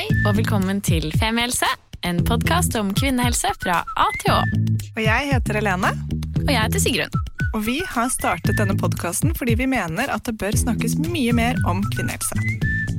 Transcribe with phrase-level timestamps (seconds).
[0.00, 1.66] Hei og velkommen til Femihelse,
[2.08, 4.38] en podkast om kvinnehelse fra A til Å.
[4.94, 5.90] Og jeg heter Helene,
[6.38, 7.18] Og jeg heter Sigrun.
[7.52, 11.60] og vi har startet denne podkasten fordi vi mener at det bør snakkes mye mer
[11.68, 12.32] om kvinnehelse.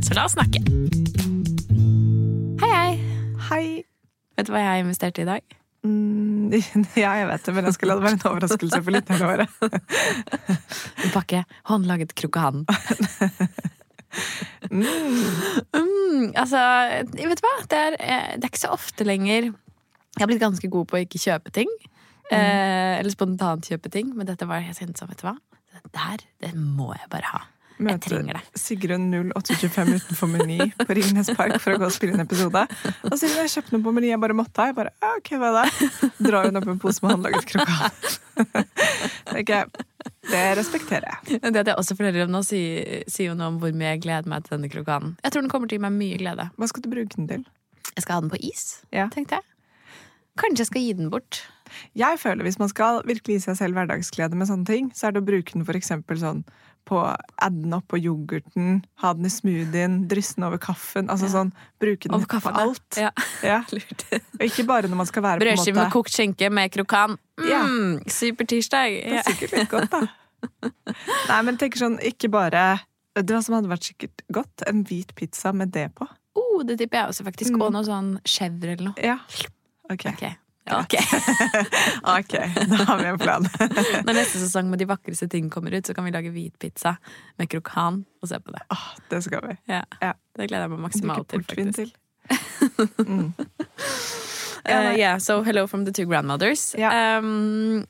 [0.06, 0.62] Så la oss snakke.
[2.62, 2.94] Hei, hei.
[3.50, 3.66] Hei.
[4.38, 5.60] Vet du hva jeg investerte i dag?
[5.82, 6.54] Mm,
[7.02, 9.50] ja, jeg vet det, men jeg skulle la det være en overraskelse for lytterne våre.
[11.02, 12.68] En pakke håndlaget krokan.
[14.72, 16.60] Mm, altså,
[17.16, 17.54] vet du hva?
[17.72, 20.98] Det er, eh, det er ikke så ofte lenger Jeg har blitt ganske god på
[20.98, 21.72] å ikke kjøpe ting.
[22.32, 24.12] Eh, eller spontant kjøpe ting.
[24.16, 25.38] Men dette var helt sånn, vet du hva?
[25.72, 27.42] Det der, det må jeg bare ha.
[27.80, 28.42] Jeg trenger det.
[28.60, 32.62] Sigrun 0825 utenfor Meny på Ringnes Park for å gå og spille en episode.
[33.08, 34.68] Og siden jeg kjøpte noe på Meny, jeg bare måtte.
[34.70, 35.90] Jeg bare, ok, hva er det?
[36.28, 37.56] Drar hun opp en pose med håndlaget.
[39.32, 39.72] Tenker
[40.32, 41.42] Det respekterer jeg.
[41.42, 44.04] Det at jeg også forteller om nå, sier, sier jo noe om hvor mye jeg
[44.06, 45.16] gleder meg til denne krokanen.
[45.26, 46.50] Jeg tror den kommer til å gi meg mye glede.
[46.58, 47.48] Hva skal du bruke den til?
[47.96, 49.08] Jeg skal ha den på is, Ja.
[49.14, 49.48] tenkte jeg.
[50.40, 51.42] Kanskje jeg skal gi den bort.
[51.96, 55.12] Jeg føler Hvis man skal virkelig gi seg selv hverdagsglede med sånne ting, så er
[55.16, 56.44] det å bruke den for eksempel sånn
[56.86, 56.98] på
[57.42, 61.08] adden oppå opp på yoghurten, ha den i smoothien, drysse den over kaffen.
[61.10, 61.32] Altså Ja.
[61.36, 62.56] sånn, Bruke den Over på kaffen.
[62.58, 62.98] alt.
[62.98, 63.12] Ja,
[63.44, 63.60] Ja.
[63.72, 64.06] lurt.
[64.12, 67.18] Og ikke bare når man skal være på en Brødskive med kokt skinke med krokan.
[67.48, 67.64] Ja.
[67.64, 68.98] Mm, Supertirsdag.
[69.06, 70.02] Det er sikkert litt godt, da.
[71.30, 72.80] Nei, men tenker sånn, ikke bare
[73.16, 74.64] Det var som hadde vært sikkert godt?
[74.68, 76.08] En hvit pizza med det på.
[76.36, 77.52] Oh, det tipper jeg også, faktisk.
[77.54, 77.62] Mm.
[77.66, 79.04] Og noe sånn chèvre eller noe.
[79.04, 79.18] Ja.
[79.92, 80.08] Ok.
[80.70, 80.94] Ok.
[80.94, 80.98] Ok.
[82.18, 82.34] ok,
[82.70, 83.48] da har vi en plan.
[84.06, 86.96] Når neste sesong med De vakreste ting kommer ut, så kan vi lage hvit pizza
[87.42, 88.62] med krokan og se på det.
[88.72, 89.56] Åh, det skal vi.
[89.72, 89.82] Ja.
[90.02, 90.14] Ja.
[90.38, 91.44] Det gleder jeg meg maksimalt til.
[91.48, 91.98] faktisk.
[93.02, 93.32] Mm.
[94.70, 96.76] Ja, Uh, yeah, so hello from the two grandmothers.
[96.78, 97.18] Ja.
[97.18, 97.82] Um,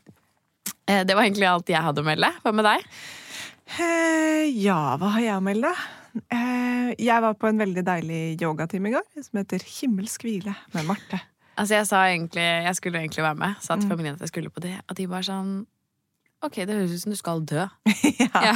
[0.87, 2.29] uh, det var egentlig alt jeg hadde å melde.
[2.41, 2.85] Hva med deg?
[3.75, 5.73] Uh, ja, hva har jeg å melde?
[6.31, 11.19] Jeg var på en veldig deilig yogatime i går, som heter Himmelsk hvile med Marte.
[11.57, 13.53] Altså Jeg sa egentlig, jeg skulle egentlig være med.
[13.61, 13.91] Sa til Mm.
[13.91, 14.77] familien at jeg skulle på det.
[14.89, 15.65] Og de bare sånn
[16.43, 17.67] Ok, det høres ut som du skal dø.
[18.17, 18.27] ja.
[18.33, 18.53] Ja.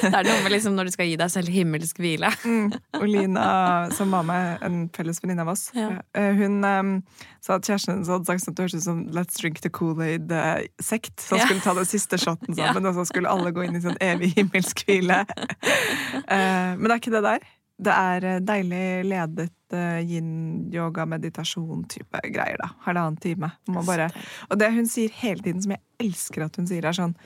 [0.00, 2.30] Det er noe med liksom når du skal gi deg selv himmelsk hvile.
[2.46, 2.72] Mm.
[3.04, 5.98] Lina, som var med, en felles venninne av oss, Ja.
[6.14, 7.02] eh, hun um,
[7.44, 9.68] sa at kjæresten hennes hadde sagt sånn at det hørtes ut som Let's drink the
[9.68, 11.20] Kool-Aid-sekt.
[11.20, 13.84] Så han skulle ta den siste shoten sammen, og så skulle alle gå inn i
[13.84, 15.26] sånn evig himmelsk hvile.
[15.28, 17.44] uh, men det er ikke det der.
[17.76, 22.68] Det er eh, deilig ledet eh, yin-yoga-meditasjon-type greier, da.
[22.86, 23.50] Halvannen time.
[23.86, 24.08] Bare
[24.50, 27.16] Og det hun sier hele tiden, som jeg elsker at hun sier, er sånn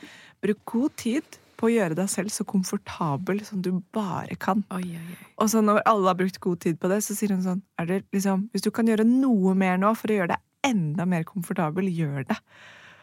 [0.40, 4.62] Bruk god tid på å gjøre deg selv så komfortabel som du bare kan.
[4.72, 5.16] Oi, oi, oi.
[5.44, 7.98] Og så når alle har brukt god tid på det, så sier hun sånn det
[8.14, 10.40] liksom, Hvis du kan gjøre noe mer nå for å gjøre deg
[10.70, 12.38] enda mer komfortabel, gjør det.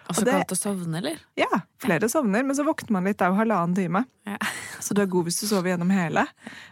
[0.08, 1.18] Og så Og det- kaldt å sovne, eller?
[1.38, 3.22] Ja, flere sovner, men så våkner man litt.
[3.22, 4.06] Jo halvannen time.
[4.26, 4.38] Ja.
[4.80, 6.26] Så du er god hvis du sover gjennom hele.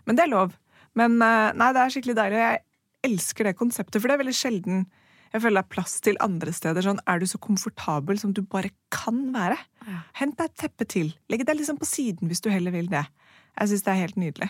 [0.06, 0.54] Men det er lov.
[1.00, 2.40] Men eh, nei, det er skikkelig deilig.
[2.40, 4.86] og Jeg elsker det konseptet, for det er veldig sjelden
[5.36, 6.86] jeg føler det er plass til andre steder.
[6.86, 9.58] Sånn, er du så komfortabel som du bare kan være?
[9.84, 9.98] Ja.
[10.22, 11.10] Hent deg et teppe til.
[11.28, 13.02] Legg deg liksom på siden hvis du heller vil det.
[13.60, 14.48] Jeg syns det er helt nydelig.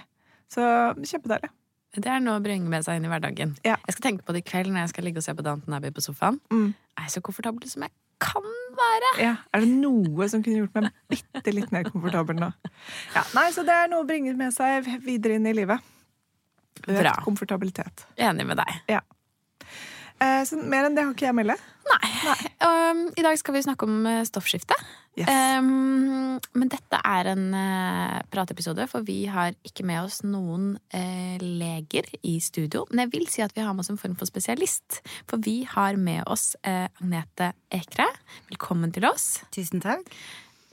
[0.53, 0.61] Så
[1.01, 1.49] kjempedeilig.
[1.95, 3.55] Det er noe å bringe med seg inn i hverdagen.
[3.65, 3.79] Ja.
[3.87, 5.77] Jeg skal tenke på det i kveld når jeg skal ligge og se på Downton
[5.77, 6.37] Abbey på sofaen.
[6.53, 6.67] Mm.
[6.99, 8.45] Er jeg så komfortabel som jeg kan
[8.77, 9.11] være?
[9.23, 12.51] Ja, Er det noe som kunne gjort meg bitte litt mer komfortabel nå?
[13.15, 15.81] Ja, nei, Så det er noe å bringe med seg videre inn i livet.
[16.83, 17.15] Økt Bra.
[17.25, 18.07] komfortabilitet.
[18.19, 18.99] Enig med deg.
[20.15, 21.55] Eh, så mer enn det har ikke jeg å melde.
[22.65, 24.77] Um, I dag skal vi snakke om eh, stoffskifte.
[25.15, 25.29] Yes.
[25.59, 31.35] Um, men dette er en uh, pratepisode, for vi har ikke med oss noen uh,
[31.39, 32.85] leger i studio.
[32.89, 35.01] Men jeg vil si at vi har med oss en form for spesialist.
[35.29, 38.07] For vi har med oss uh, Agnete Ekre.
[38.51, 39.45] Velkommen til oss.
[39.55, 40.09] Tusen takk.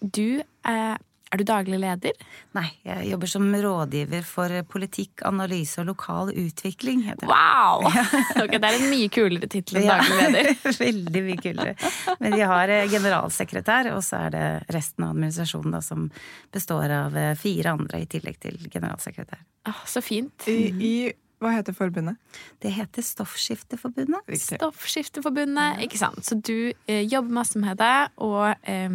[0.03, 0.97] Du eh,
[1.32, 2.12] er du daglig leder?
[2.56, 7.04] Nei, jeg jobber som rådgiver for politikk, analyse og lokal utvikling.
[7.09, 7.26] heter.
[7.31, 7.88] Wow!
[8.43, 10.50] Okay, det er en mye kulere tittel enn Ja, daglig leder.
[10.87, 11.75] Veldig mye kulere.
[12.20, 14.44] Men vi har eh, generalsekretær, og så er det
[14.75, 16.09] resten av administrasjonen da, som
[16.53, 19.41] består av eh, fire andre i tillegg til generalsekretær.
[19.70, 20.49] Ah, så fint.
[20.50, 20.94] I, I
[21.43, 22.21] Hva heter forbundet?
[22.62, 24.23] Det heter Stoffskifteforbundet.
[24.31, 24.61] Riktig.
[24.61, 26.23] Stoffskifteforbundet, ikke sant.
[26.27, 28.93] Så du eh, jobber masse med det, og eh,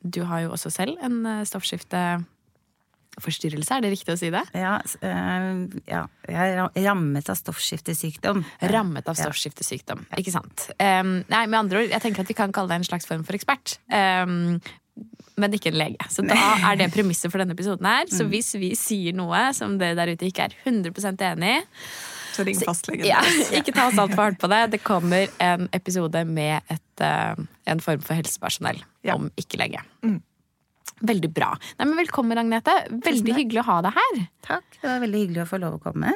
[0.00, 1.44] du har jo også selv en eh,
[3.16, 4.42] stoffskifteforstyrrelse, er det riktig å si det?
[4.54, 8.44] Ja, Øh, ja, jeg er rammet av stoffskiftesykdom.
[8.62, 10.16] Rammet av Ja.
[10.16, 10.70] ikke sant.
[10.78, 13.24] Um, nei, med andre ord, jeg tenker at vi kan kalle deg en slags form
[13.24, 13.78] for ekspert.
[13.90, 14.60] Um,
[15.36, 15.98] men ikke en lege.
[16.08, 16.34] Så da
[16.72, 18.06] er det premisset for denne episoden her.
[18.08, 21.64] Så hvis vi sier noe som dere der ute ikke er 100% enig i,
[22.36, 23.06] Så ring fastlegen.
[23.12, 23.22] Ja,
[23.52, 24.70] ikke ta oss altfor hardt på det.
[24.70, 27.34] Det kommer en episode med et, eh,
[27.66, 29.80] en form for helsepersonell om ikke lenge.
[31.04, 31.50] Veldig bra.
[31.78, 32.72] Nei, men Velkommen, Agnete.
[33.04, 34.22] Veldig hyggelig å ha deg her.
[34.46, 34.78] Takk.
[34.80, 36.14] Det var veldig hyggelig å få lov å komme.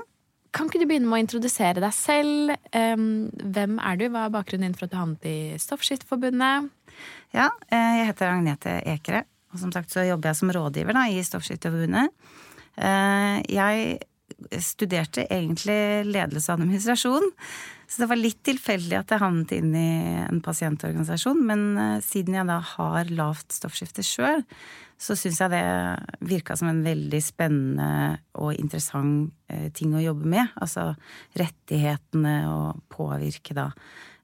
[0.57, 2.55] kan ikke du begynne med å introdusere deg selv?
[2.73, 4.07] Hvem er du?
[4.11, 6.71] Hva er bakgrunnen din for at du havnet i Stoffskifteforbundet?
[7.37, 11.05] Ja, eh, jeg heter Agnete Ekere, og som sagt så jobber jeg som rådgiver da,
[11.07, 12.11] i Stoffskifteforbundet.
[12.81, 14.01] Eh, jeg
[14.65, 17.31] studerte egentlig ledelse og administrasjon,
[17.91, 19.89] så det var litt tilfeldig at jeg havnet inn i
[20.23, 21.41] en pasientorganisasjon.
[21.43, 24.45] Men eh, siden jeg da har lavt stoffskifte sjøl,
[25.01, 25.65] så syns jeg det
[26.31, 30.55] virka som en veldig spennende og interessant eh, ting å jobbe med.
[30.63, 30.93] Altså
[31.41, 33.73] rettighetene og påvirke da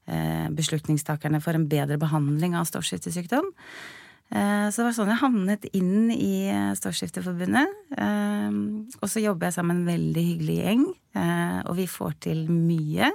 [0.07, 3.51] eh, beslutningstakerne for en bedre behandling av stoffskiftesykdom.
[4.27, 7.69] Så det var sånn jeg havnet inn i Stoffskifteforbundet.
[7.95, 10.83] Og så jobber jeg sammen med en veldig hyggelig gjeng,
[11.63, 13.07] og vi får til mye.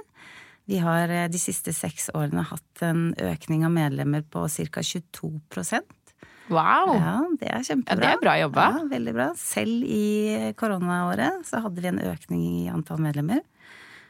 [0.69, 4.83] Vi har de siste seks årene hatt en økning av medlemmer på ca.
[4.83, 6.03] 22%
[6.51, 6.91] Wow!
[6.97, 7.95] Ja, det er kjempebra.
[7.95, 8.65] Ja, det er bra jobba.
[8.75, 9.27] Ja, veldig bra.
[9.39, 13.41] Selv i koronaåret så hadde vi en økning i antall medlemmer.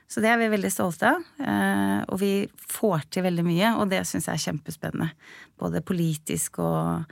[0.10, 1.22] Så det er vi veldig stolte av.
[1.42, 2.34] Eh, og vi
[2.74, 5.10] får til veldig mye, og det syns jeg er kjempespennende.
[5.62, 7.06] Både politisk og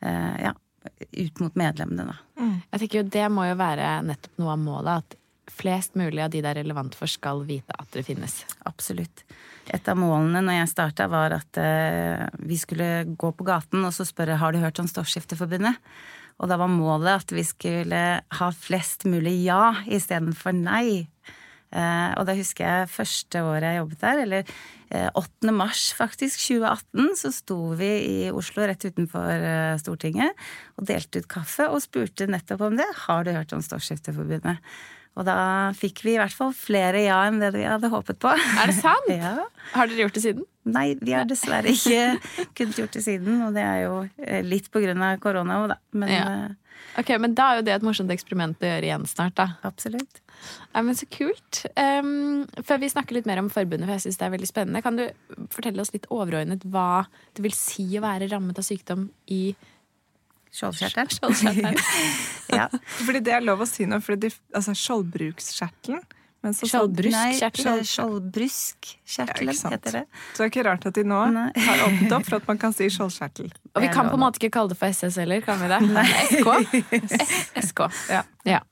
[0.00, 0.54] eh, ja,
[0.94, 2.18] ut mot medlemmene, da.
[2.38, 2.56] Mm.
[2.70, 5.02] Jeg tenker jo Det må jo være nettopp noe av målet.
[5.02, 5.18] At
[5.58, 8.40] flest mulig av de det er relevant for, skal vite at det finnes.
[8.68, 9.24] Absolutt.
[9.68, 13.92] Et av målene når jeg starta, var at uh, vi skulle gå på gaten og
[13.94, 15.76] så spørre har du hørt om Stoffskifteforbundet.
[16.38, 21.08] Og da var målet at vi skulle ha flest mulig ja istedenfor nei.
[21.68, 25.52] Uh, og da husker jeg første året jeg jobbet der, eller uh, eh, 8.
[25.52, 29.44] mars faktisk, 2018, så sto vi i Oslo rett utenfor
[29.82, 30.48] Stortinget
[30.80, 32.88] og delte ut kaffe og spurte nettopp om det.
[33.04, 34.64] Har du hørt om Stoffskifteforbundet?
[35.18, 35.38] Og da
[35.74, 38.30] fikk vi i hvert fall flere ja enn det vi hadde håpet på.
[38.30, 39.10] Er det sant?
[39.14, 39.34] ja.
[39.74, 40.46] Har dere gjort det siden?
[40.68, 42.18] Nei, vi har dessverre ikke
[42.58, 43.42] kunnet gjort det siden.
[43.48, 45.78] Og det er jo eh, litt på grunn av korona òg, da.
[45.98, 46.24] Men, ja.
[46.46, 49.48] Eh, ok, men da er jo det et morsomt eksperiment å gjøre igjen snart, da.
[49.66, 50.22] Absolutt.
[50.74, 51.64] Ja, men Så kult.
[51.74, 54.84] Um, før vi snakker litt mer om forbundet, for jeg syns det er veldig spennende,
[54.84, 55.08] kan du
[55.54, 59.42] fortelle oss litt overordnet hva det vil si å være rammet av sykdom i
[60.54, 61.80] Skjoldkjertelen.
[62.60, 62.68] ja.
[63.00, 66.06] Fordi det er lov å si noe, for altså skjoldbrukskjertelen
[66.38, 67.84] Skjoldbruskkjertelen?
[67.84, 70.04] Skjoldbruskkjertelen heter det.
[70.32, 71.48] Så det er ikke rart at de nå Nei.
[71.66, 73.50] har åpnet opp for at man kan si skjoldkjertel.
[73.74, 75.80] Og vi kan på en måte ikke kalle det for SS heller, kan vi det?
[75.90, 76.06] Nei.
[76.38, 76.48] SK.
[77.72, 77.82] SK.
[78.14, 78.22] Ja.
[78.46, 78.62] ja.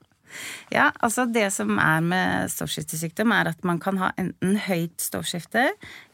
[0.73, 5.69] Ja, altså Det som er med stoffskiftesykdom, er at man kan ha enten høyt stoffskifte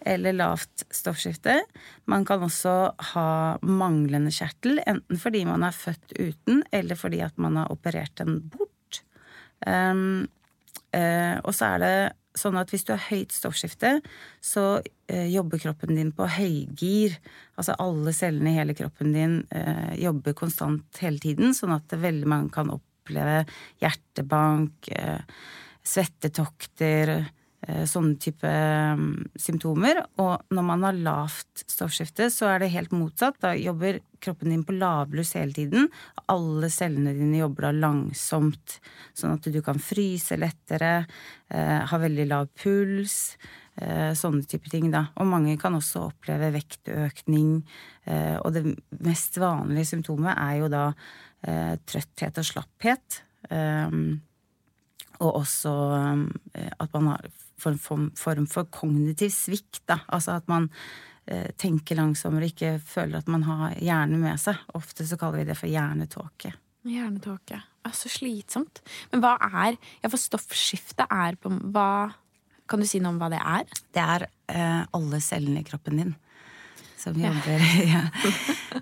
[0.05, 1.59] eller lavt stoffskifte.
[2.05, 3.27] Man kan også ha
[3.61, 8.41] manglende kjertel, enten fordi man er født uten, eller fordi at man har operert den
[8.53, 9.03] bort.
[9.65, 10.27] Um,
[10.95, 11.95] uh, og så er det
[12.37, 13.97] sånn at hvis du har høyt stoffskifte,
[14.43, 17.17] så uh, jobber kroppen din på høygir.
[17.57, 22.29] Altså alle cellene i hele kroppen din uh, jobber konstant hele tiden, sånn at veldig
[22.29, 23.43] mange kan opp oppleve
[23.83, 25.21] hjertebank, eh,
[25.83, 27.25] svettetokter,
[27.67, 30.03] eh, sånne type mm, symptomer.
[30.17, 33.39] Og når man har lavt stoffskifte, så er det helt motsatt.
[33.43, 35.89] Da jobber kroppen din på lavbluss hele tiden.
[36.31, 38.79] Alle cellene dine jobber da langsomt,
[39.13, 41.05] sånn at du kan fryse lettere,
[41.49, 43.35] eh, ha veldig lav puls.
[43.73, 45.07] Sånne type ting, da.
[45.17, 47.55] Og mange kan også oppleve vektøkning.
[48.45, 48.61] Og det
[49.01, 50.83] mest vanlige symptomet er jo da
[51.41, 53.17] eh, trøtthet og slapphet.
[55.17, 55.73] Og også
[56.53, 57.25] at man har
[57.71, 58.11] en form,
[58.47, 59.83] for kognitiv svikt.
[59.87, 60.01] Da.
[60.07, 60.69] Altså at man
[61.25, 64.59] eh, tenker langsommere ikke føler at man har hjernen med seg.
[64.77, 66.53] Ofte så kaller vi det for hjernetåke.
[66.87, 67.61] Hjernetåke.
[67.93, 68.81] Så slitsomt.
[69.11, 72.13] Men hva er Ja, for stoffskifte er på hva
[72.73, 73.67] Kan du si noe om hva det er?
[73.93, 76.15] Det er eh, alle cellene i kroppen din
[77.03, 77.61] som jobber
[77.93, 78.01] ja.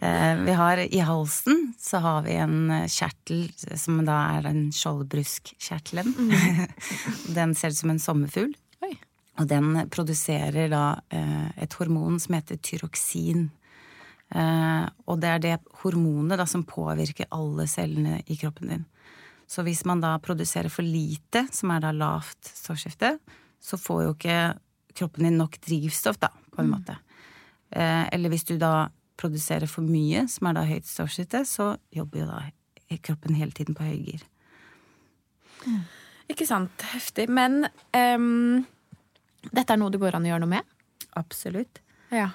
[0.01, 4.61] Eh, vi har I halsen så har vi en eh, kjertel som da er den
[4.71, 6.13] skjoldbruskkjertelen.
[6.15, 6.69] Mm.
[7.37, 8.53] den ser ut som en sommerfugl.
[8.85, 8.93] Oi.
[9.41, 13.49] Og den produserer da eh, et hormon som heter tyroksin.
[14.31, 18.85] Og det er det hormonet da som påvirker alle cellene i kroppen din.
[19.43, 23.17] Så hvis man da produserer for lite, som er da lavt stoffskifte,
[23.61, 24.39] så får jo ikke
[24.97, 26.73] kroppen din nok drivstoff, da, på en mm.
[26.73, 26.97] måte.
[27.71, 28.89] Eh, eller hvis du da
[29.21, 32.41] produserer for mye, som er da høyt stoffskifte, så jobber jo da
[33.05, 34.23] kroppen hele tiden på høygir.
[35.65, 35.83] Mm.
[36.31, 36.83] Ikke sant.
[36.93, 37.27] Heftig.
[37.31, 37.65] Men
[37.95, 38.63] um,
[39.51, 40.73] dette er noe det går an å gjøre noe med?
[41.19, 41.81] Absolutt.
[42.11, 42.29] Ja.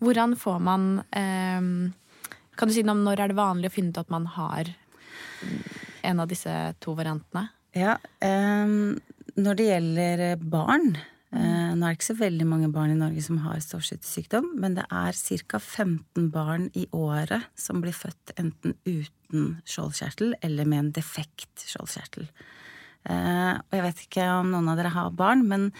[0.00, 1.90] Hvordan får man um,
[2.56, 4.70] Kan du si noe om når er det vanlig å finne ut at man har
[6.06, 7.48] en av disse to variantene?
[7.76, 8.98] Ja, um,
[9.38, 10.94] når det gjelder barn,
[11.34, 14.76] uh, nå er det ikke så veldig mange barn i Norge som har stoffskiftesykdom, men
[14.78, 15.60] det er ca.
[15.60, 22.26] 15 barn i året som blir født enten uten skjoldkjertel eller med en defekt skjoldkjertel.
[23.08, 25.70] Uh, og jeg vet ikke om noen av dere har barn, men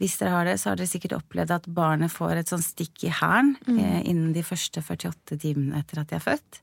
[0.00, 3.06] hvis dere har det, så har dere sikkert opplevd at barnet får et sånn stikk
[3.08, 6.60] i hælen eh, innen de første 48 timene etter at de er født.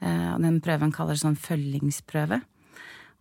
[0.00, 2.40] Eh, og den prøven kaller det sånn følgingsprøve.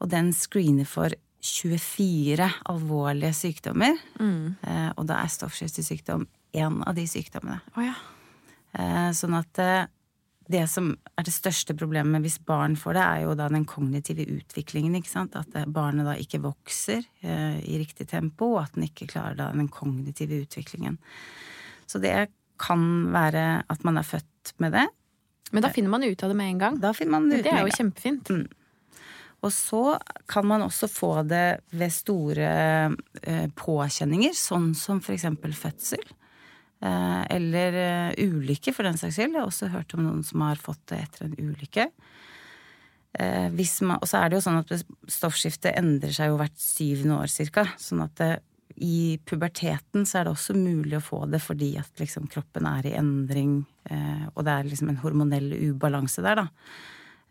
[0.01, 3.97] Og den screener for 24 alvorlige sykdommer.
[4.21, 4.57] Mm.
[4.95, 7.61] og da er stoffskiftesykdom én av de sykdommene.
[7.77, 7.95] Oh, ja.
[8.77, 9.87] Eh, sånn at eh,
[10.51, 14.25] det som er det største problemet hvis barn får det, er jo da den kognitive
[14.27, 14.95] utviklingen.
[14.99, 15.35] ikke sant?
[15.39, 19.37] At eh, barnet da ikke vokser eh, i riktig tempo, og at den ikke klarer
[19.39, 20.99] da den kognitive utviklingen.
[21.87, 22.31] Så det
[22.61, 24.87] kan være at man er født med det.
[25.51, 26.75] Men da finner man ut av det med en gang.
[26.79, 28.27] Da finner man det ut det er med en jo kjempefint.
[28.29, 28.57] kjempefint.
[29.41, 29.83] Og så
[30.29, 32.49] kan man også få det ved store
[33.25, 36.03] eh, påkjenninger, sånn som eksempel fødsel.
[36.81, 39.33] Eh, eller eh, ulykke, for den saks skyld.
[39.33, 41.89] Jeg har også hørt om noen som har fått det etter en ulykke.
[43.11, 44.69] Man, og så er det jo sånn at
[45.11, 47.65] stoffskiftet endrer seg jo hvert syvende år cirka.
[47.81, 48.29] Sånn at det,
[48.79, 52.87] i puberteten så er det også mulig å få det fordi at liksom kroppen er
[52.87, 53.57] i endring,
[54.31, 56.47] og det er liksom en hormonell ubalanse der, da.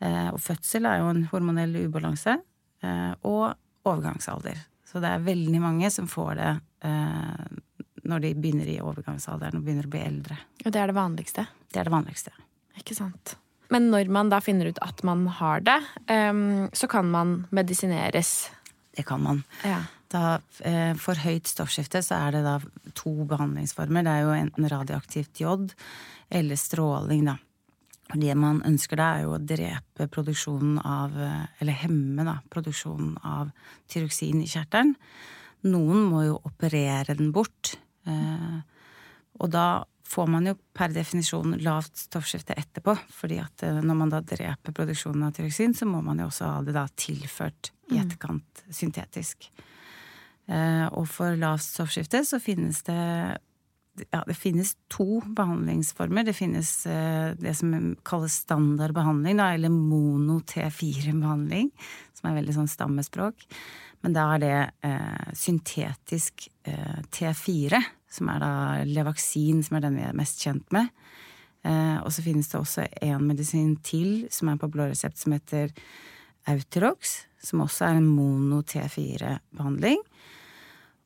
[0.00, 2.38] Eh, og fødsel er jo en hormonell ubalanse.
[2.82, 3.54] eh, Og
[3.84, 4.56] overgangsalder.
[4.84, 6.50] Så det er veldig mange som får det
[6.84, 7.58] eh,
[8.10, 10.36] når de begynner i overgangsalderen og begynner å bli eldre.
[10.64, 11.46] Og det er det vanligste.
[11.70, 12.32] Det er det vanligste.
[12.80, 13.36] Ikke sant.
[13.70, 15.76] Men når man da finner ut at man har det,
[16.10, 18.48] ehm, så kan man medisineres.
[18.96, 19.44] Det kan man.
[19.62, 19.82] Ja.
[20.10, 20.40] Da,
[20.98, 22.56] for høyt stoffskifte så er det da
[22.98, 24.02] to behandlingsformer.
[24.02, 25.70] Det er jo enten radioaktivt jod
[26.34, 27.36] eller stråling, da.
[28.14, 31.14] Det man ønsker da, er jo å drepe produksjonen av
[31.60, 33.52] Eller hemme, da, produksjonen av
[33.90, 34.96] tyroksin i kjertelen.
[35.68, 37.74] Noen må jo operere den bort.
[38.08, 38.60] Eh,
[39.40, 42.96] og da får man jo per definisjon lavt stoffskifte etterpå.
[43.14, 46.48] fordi at eh, når man da dreper produksjonen av tyroksin, så må man jo også
[46.48, 49.50] ha det da tilført i etterkant syntetisk.
[50.48, 53.38] Eh, og for lavt stoffskifte så finnes det
[54.10, 56.24] ja, det finnes to behandlingsformer.
[56.26, 57.74] Det finnes eh, det som
[58.06, 61.70] kalles standardbehandling, da, eller mono-T4-behandling,
[62.16, 63.46] som er veldig sånn stammespråk.
[64.00, 67.80] Men da er det eh, syntetisk eh, T4,
[68.10, 68.52] som er da
[68.88, 70.88] Levaksin, som er den vi er mest kjent med.
[71.66, 75.36] Eh, og så finnes det også en medisin til som er på blå resept, som
[75.36, 75.74] heter
[76.48, 80.00] Autorox, som også er en mono-T4-behandling.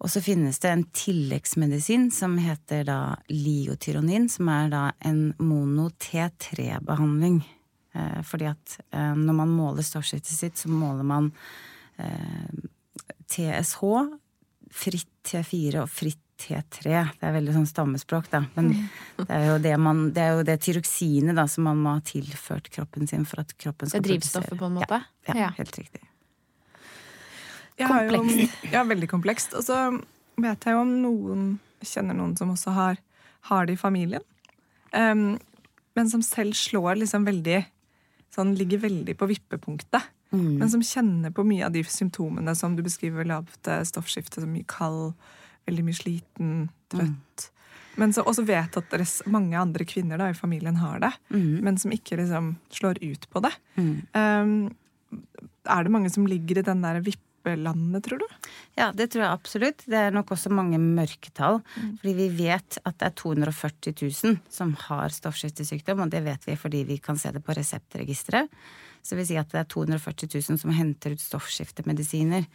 [0.02, 7.38] Og så finnes det en tilleggsmedisin som heter da liotyronin, som er da en mono-T3-behandling.
[7.94, 11.30] Eh, fordi at eh, når man måler stoffskiftet sitt, så måler man
[11.96, 12.50] eh,
[13.30, 13.80] TSH,
[14.74, 16.90] fritt T4 og fritt T3.
[17.20, 18.40] Det er veldig sånn stammespråk, da.
[18.56, 18.72] Men
[19.20, 22.02] det er jo det, man, det, er jo det tyroksinet da, som man må ha
[22.04, 24.02] tilført kroppen sin for at kroppen skal produsere.
[24.02, 24.98] Det er drivstoffet, på en måte?
[25.28, 25.50] Ja, ja, Ja.
[25.60, 26.02] helt riktig.
[27.78, 28.72] Jeg har jo- Komplekst.
[28.72, 29.54] Ja, veldig komplekst.
[29.54, 29.78] Og så
[30.36, 32.98] vet jeg jo om noen kjenner noen som også har,
[33.50, 34.22] har det i familien.
[34.92, 35.38] Um,
[35.96, 37.64] men som selv slår liksom veldig
[38.34, 40.02] Sånn ligger veldig på vippepunktet.
[40.34, 40.58] Mm.
[40.58, 43.22] Men som kjenner på mye av de symptomene som du beskriver.
[43.24, 45.12] Lavt eh, stoffskifte, så mye kald,
[45.68, 46.54] veldig mye sliten,
[46.90, 47.44] trøtt.
[47.94, 51.78] Men så også vet at deres, mange andre kvinner da, i familien har det, men
[51.78, 53.52] som ikke liksom slår ut på det.
[53.78, 53.92] Mm.
[54.18, 55.22] Um,
[55.70, 56.98] er det mange som ligger i den der
[57.44, 58.26] vippelandet, tror du?
[58.76, 59.84] Ja, det tror jeg absolutt.
[59.86, 61.60] Det er nok også mange mørketall.
[62.00, 66.56] Fordi vi vet at det er 240 000 som har stoffskiftesykdom, og det vet vi
[66.56, 68.48] fordi vi kan se det på reseptregisteret.
[69.04, 72.46] Så vil si at det er 240 000 som henter ut stoffskiftemedisiner.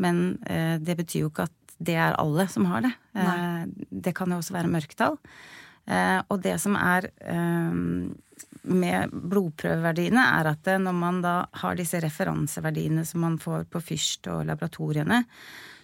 [0.00, 2.92] Men eh, det betyr jo ikke at det er alle som har det.
[3.18, 5.18] Eh, det kan jo også være mørketall.
[5.86, 7.78] Eh, og det som er eh,
[8.62, 14.28] med blodprøveverdiene, er at når man da har disse referanseverdiene som man får på Fyrst
[14.30, 15.24] og laboratoriene,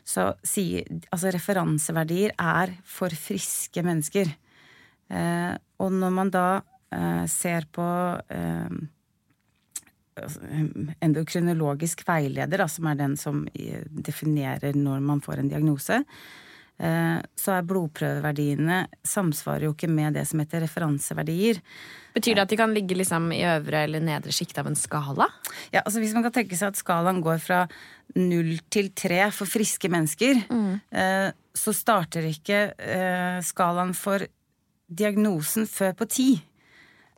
[0.09, 4.31] så sier Altså, referanseverdier er for friske mennesker.
[5.11, 6.47] Eh, og når man da
[6.95, 7.85] eh, ser på
[8.33, 8.78] eh,
[11.05, 16.48] endokrinologisk veileder, da, som er den som eh, definerer når man får en diagnose, eh,
[16.78, 21.58] så er blodprøveverdiene samsvarer jo ikke med det som heter referanseverdier.
[22.14, 25.26] Betyr det at de kan ligge liksom i øvre eller nedre sjikt av en skala?
[25.75, 27.64] Ja, altså Hvis man kan tenke seg at skalaen går fra
[28.14, 30.78] null til tre for friske mennesker, mm.
[31.58, 34.23] så starter ikke eh, skalaen for
[34.88, 36.30] diagnosen før på ti.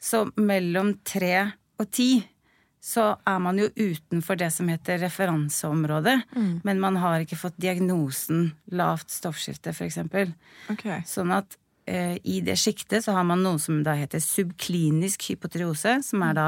[0.00, 1.50] Så mellom tre
[1.80, 2.14] og ti
[2.80, 6.16] så er man jo utenfor det som heter referanseområdet,
[6.64, 9.99] men man har ikke fått diagnosen lavt stoffskifte, f.eks.
[10.72, 11.02] Okay.
[11.08, 15.99] Sånn at eh, i det sjiktet så har man noe som da heter subklinisk hypotriose,
[16.06, 16.46] som er da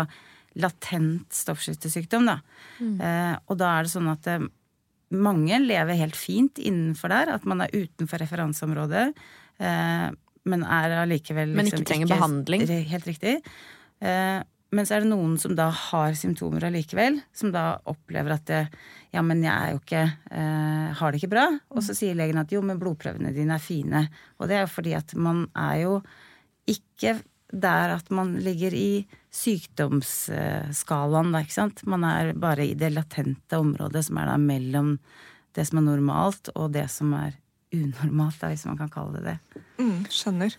[0.57, 2.39] latent stoffskiftesykdom, da.
[2.81, 4.49] Eh, og da er det sånn at eh,
[5.13, 9.05] mange lever helt fint innenfor der, at man er utenfor referanseområdet,
[9.61, 10.09] eh,
[10.49, 12.65] men er allikevel Men ikke trenger behandling.
[12.67, 13.37] Helt riktig.
[14.03, 14.41] Eh,
[14.73, 18.61] men så er det noen som da har symptomer allikevel, som da opplever at det,
[19.13, 21.45] ja, men jeg er jo ikke eh, har det ikke bra.
[21.77, 24.07] Og så sier legen at jo, men blodprøvene dine er fine.
[24.41, 25.99] Og det er jo fordi at man er jo
[26.73, 27.19] ikke
[27.53, 31.85] der at man ligger i sykdomsskalaen, da, ikke sant.
[31.85, 34.97] Man er bare i det latente området som er da mellom
[35.53, 37.37] det som er normalt, og det som er
[37.77, 39.65] unormalt, da, hvis man kan kalle det det.
[39.81, 40.57] Mm, skjønner.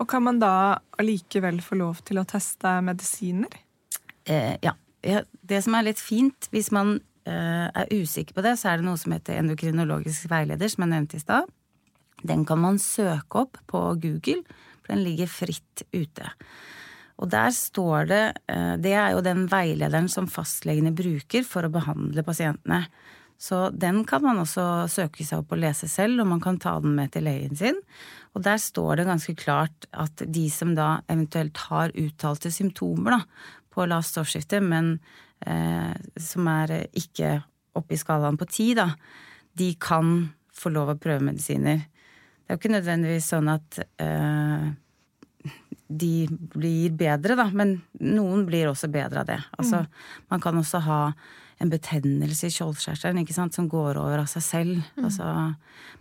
[0.00, 3.52] Og kan man da allikevel få lov til å teste medisiner?
[4.24, 4.74] Eh, ja.
[5.00, 8.88] Det som er litt fint, hvis man eh, er usikker på det, så er det
[8.88, 11.48] noe som heter endokrinologisk veileder, som jeg nevnte i stad.
[12.26, 14.42] Den kan man søke opp på Google,
[14.80, 16.32] for den ligger fritt ute.
[17.20, 21.72] Og der står det eh, Det er jo den veilederen som fastlegene bruker for å
[21.72, 22.86] behandle pasientene.
[23.40, 26.74] Så den kan man også søke seg opp og lese selv, og man kan ta
[26.82, 27.78] den med til legen sin.
[28.36, 33.20] Og der står det ganske klart at de som da eventuelt har uttalte symptomer da,
[33.72, 34.98] på lavt stoffskifte, men
[35.46, 37.38] eh, som er ikke
[37.80, 38.90] oppe i skalaen på ti, da,
[39.56, 41.80] de kan få lov å prøve medisiner.
[41.80, 44.68] Det er jo ikke nødvendigvis sånn at eh,
[45.90, 49.40] de blir bedre, da, men noen blir også bedre av det.
[49.56, 50.26] Altså, mm.
[50.34, 51.04] man kan også ha
[51.60, 54.82] en betennelse i skjoldskjertelen som går over av seg selv.
[54.96, 55.04] Mm.
[55.06, 55.28] Altså,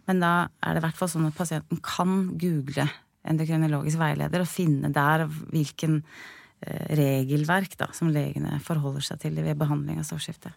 [0.08, 2.88] men da er det i hvert fall sånn at pasienten kan google
[3.30, 9.60] endokrinologisk veileder og finne der hvilken eh, regelverk da, som legene forholder seg til ved
[9.60, 10.54] behandling av stoffskifte.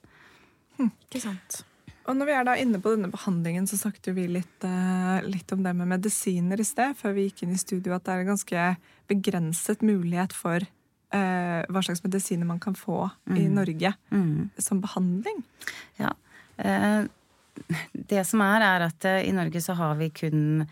[0.78, 1.62] Mm, ikke sant.
[2.09, 5.52] Og når vi er da inne på denne behandlingen, så snakket vi litt, eh, litt,
[5.54, 8.25] om det med medisiner i sted, før vi gikk inn i studio, at det er
[8.25, 8.64] en ganske
[9.11, 10.66] begrenset mulighet for
[11.14, 13.37] eh, hva slags medisiner man kan få mm.
[13.38, 14.50] i Norge mm.
[14.59, 15.42] som behandling?
[16.00, 16.12] Ja.
[16.57, 17.04] Eh,
[17.92, 20.66] det som er, er at eh, i Norge så har vi kun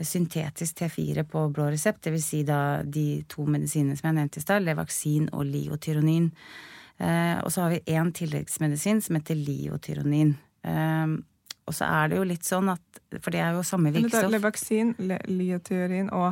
[0.00, 2.26] syntetisk T4 på blå resept, dvs.
[2.26, 6.30] Si da de to medisinene som jeg nevnte i stad, Levaksin og Liotyronin.
[7.02, 10.36] Eh, og så har vi én tilleggsmedisin som heter Liotyronin.
[10.64, 11.18] Eh,
[11.66, 14.30] og så er det jo litt sånn at For det er jo samme virkestoff.
[14.32, 14.94] Levaksin,
[15.28, 16.30] Liotyronin og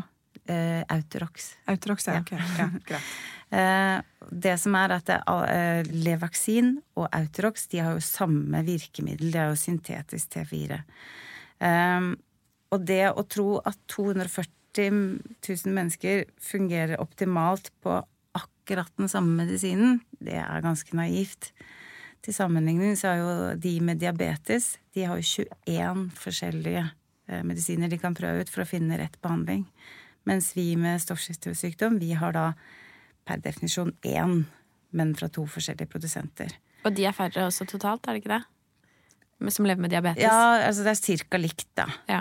[0.48, 1.52] eh, Autorox.
[1.68, 2.22] Autorox, ja.
[2.22, 3.12] Ok, ja, greit.
[3.50, 3.98] Eh,
[4.30, 9.32] det som er at eh, Levaksin og Autorox de har jo samme virkemiddel.
[9.34, 10.78] Det er jo syntetisk T4.
[11.66, 12.06] Eh,
[12.70, 14.46] og det å tro at 240
[14.78, 17.98] 000 mennesker fungerer optimalt på
[18.38, 21.50] akkurat den samme medisinen, det er ganske naivt.
[22.22, 26.84] Til sammenligning så har jo de med diabetes de har jo 21 forskjellige
[27.46, 29.64] medisiner de kan prøve ut for å finne rett behandling.
[30.28, 32.46] Mens vi med stoffskiftesykdom, vi har da
[33.30, 34.44] per definisjon én,
[34.96, 36.56] men fra to forskjellige produsenter.
[36.84, 39.52] Og de er færre også totalt, er det ikke det?
[39.54, 40.24] Som lever med diabetes?
[40.24, 41.86] Ja, altså det er cirka likt, da.
[42.10, 42.20] Ja.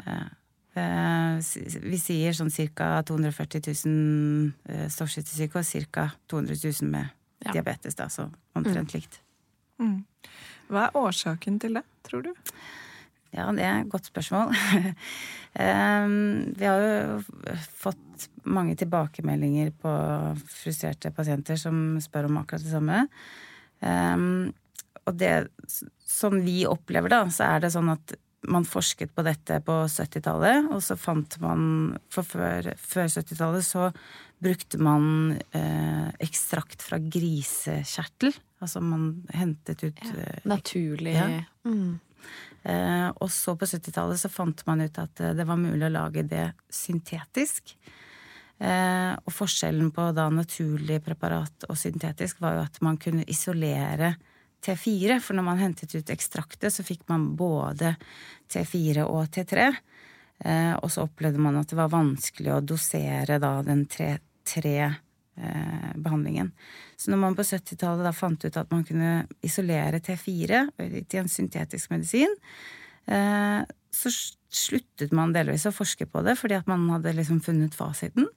[0.80, 1.40] Eh,
[1.84, 2.92] vi sier sånn ca.
[3.08, 6.06] 240 000 stoffskiftesyke og ca.
[6.32, 7.10] 200 000 med
[7.46, 7.56] ja.
[7.58, 8.96] diabetes, da, så omtrent mm.
[8.96, 9.20] likt.
[9.80, 9.98] Mm.
[10.70, 12.32] Hva er årsaken til det, tror du?
[13.36, 14.54] Ja, det er et godt spørsmål.
[16.60, 17.20] Vi har jo
[17.82, 19.92] fått mange tilbakemeldinger på
[20.50, 23.04] frustrerte pasienter som spør om akkurat det samme.
[25.10, 25.50] Og det
[26.06, 28.16] som vi opplever da, så er det sånn at
[28.50, 31.64] man forsket på dette på 70-tallet, og så fant man
[32.14, 33.90] For før, før 70-tallet så
[34.40, 38.32] brukte man eh, ekstrakt fra grisekjertel.
[38.64, 41.18] Altså man hentet ut ja, eh, Naturlig.
[41.18, 41.42] Ja.
[41.68, 41.98] Mm.
[42.64, 45.94] Eh, og så på 70-tallet så fant man ut at eh, det var mulig å
[45.94, 47.76] lage det syntetisk.
[48.60, 54.16] Eh, og forskjellen på da naturlig preparat og syntetisk var jo at man kunne isolere
[54.66, 55.22] T4.
[55.24, 57.96] For når man hentet ut ekstraktet, så fikk man både
[58.52, 59.70] T4 og T3.
[60.80, 64.14] Og så opplevde man at det var vanskelig å dosere da den 3
[65.40, 66.52] eh, behandlingen.
[67.00, 71.32] Så når man på 70-tallet da fant ut at man kunne isolere T4 til en
[71.32, 72.36] syntetisk medisin,
[73.08, 74.12] eh, så
[74.50, 78.28] sluttet man delvis å forske på det, fordi at man hadde liksom funnet fasiten.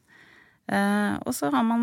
[0.71, 1.83] Eh, og så har man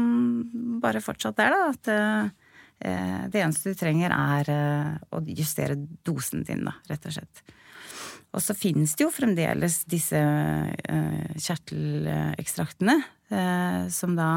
[0.82, 5.77] bare fortsatt der, da, at eh, det eneste du trenger, er eh, å justere
[6.08, 7.43] dosen din, da, rett og slett.
[8.29, 12.99] Og så finnes det jo fremdeles disse eh, kjertelekstraktene,
[13.93, 14.29] som da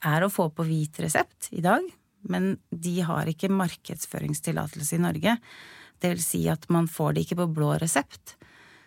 [0.00, 1.84] er å få på hvit resept i dag,
[2.30, 5.36] men de har ikke markedsføringstillatelse i Norge.
[6.02, 8.36] Det vil si at man får det ikke på blå resept.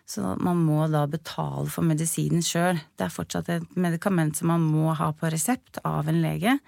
[0.06, 2.78] Så man må da betale for medisinen sjøl.
[2.96, 6.60] Det er fortsatt et medikament som man må ha på resept av en lege,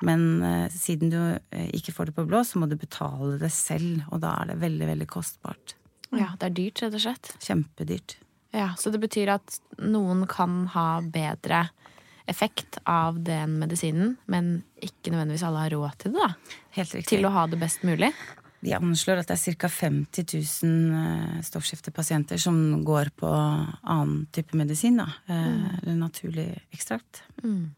[0.00, 1.18] Men eh, siden du
[1.50, 4.52] eh, ikke får det på blå, så må du betale det selv, og da er
[4.52, 5.74] det veldig, veldig kostbart.
[6.14, 7.30] Ja, det er dyrt, rett og slett.
[7.42, 8.14] Kjempedyrt.
[8.54, 11.66] Ja, Så det betyr at noen kan ha bedre
[12.28, 16.58] effekt av den medisinen, men ikke nødvendigvis alle har råd til det, da.
[16.76, 17.10] Helt riktig.
[17.16, 18.12] Til å ha det best mulig.
[18.60, 19.68] De anslår at det er ca.
[19.70, 20.24] 50
[20.66, 25.06] 000 eh, stoffskiftepasienter som går på annen type medisin, da.
[25.30, 25.60] Mm.
[25.82, 27.22] Eller naturlig ekstrakt.
[27.44, 27.70] Mm.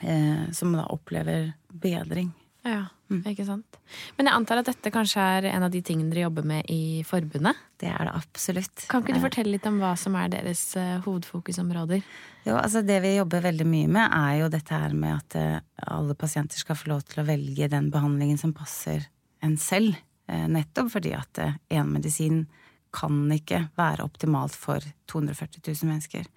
[0.00, 2.30] eh, Som da opplever bedring.
[2.62, 2.84] Ja,
[3.26, 3.78] ikke sant.
[4.16, 7.02] Men jeg antar at dette kanskje er en av de tingene dere jobber med i
[7.06, 7.58] forbundet?
[7.82, 8.84] Det er det absolutt.
[8.90, 12.04] Kan ikke du Eh, fortelle litt om hva som er deres eh, hovedfokusområder?
[12.46, 15.60] Jo, altså Det vi jobber veldig mye med, er jo dette her med at eh,
[15.90, 19.08] alle pasienter skal få lov til å velge den behandlingen som passer
[19.42, 19.98] en selv.
[20.32, 22.46] Nettopp fordi at én medisin
[22.94, 26.28] kan ikke være optimalt for 240 000 mennesker.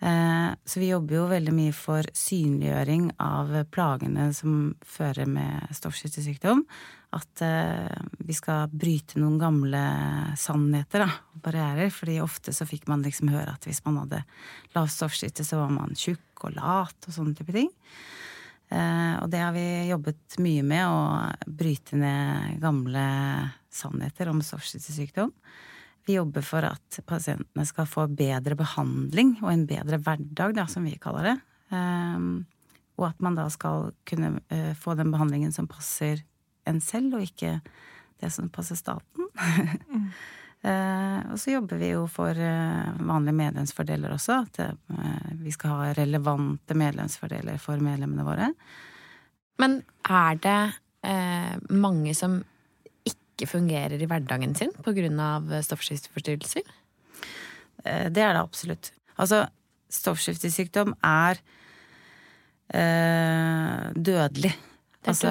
[0.00, 6.62] Eh, Så vi jobber jo veldig mye for synliggjøring av plagene som fører med stoffskiftesykdom.
[7.12, 7.90] At eh,
[8.22, 9.82] vi skal bryte noen gamle
[10.40, 11.90] sannheter og barrierer.
[11.90, 14.22] fordi ofte så fikk man liksom høre at hvis man hadde
[14.74, 17.68] lavt stoffskifte, så var man tjukk og lat og sånne type ting.
[18.70, 23.04] Eh, og det har vi jobbet mye med, å bryte ned gamle
[23.68, 25.34] sannheter om stoffskiftesykdom.
[26.14, 30.96] Jobber for at pasientene skal få bedre behandling og en bedre hverdag, da, som vi
[31.00, 31.36] kaller det.
[31.70, 32.46] Um,
[32.98, 36.24] og at man da skal kunne uh, få den behandlingen som passer
[36.68, 37.58] en selv, og ikke
[38.20, 39.30] det som passer staten.
[40.60, 44.42] Eh, og så jobber vi jo for uh, vanlige medlemsfordeler også.
[44.44, 48.50] At vi skal ha relevante medlemsfordeler for medlemmene våre.
[49.64, 50.58] Men er det
[51.72, 52.42] mange som
[53.40, 55.62] ikke fungerer i hverdagen sin pga.
[55.64, 56.62] stoffskifteforstyrrelser?
[57.84, 58.92] Eh, Det er det absolutt.
[59.18, 59.48] Altså,
[59.90, 61.40] stoffskiftesykdom er
[62.74, 64.52] øh, dødelig.
[65.00, 65.30] Det er altså,